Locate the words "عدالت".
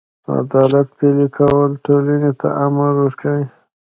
0.41-0.87